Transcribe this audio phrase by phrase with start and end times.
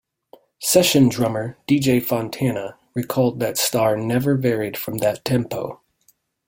[0.63, 1.77] Session drummer D.
[1.77, 1.99] J.
[1.99, 5.79] Fontana recalled that Starr never varied from that tempo.